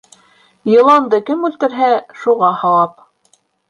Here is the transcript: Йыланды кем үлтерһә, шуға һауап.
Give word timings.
Йыланды 0.77 1.21
кем 1.31 1.47
үлтерһә, 1.51 1.93
шуға 2.25 2.55
һауап. 2.65 3.01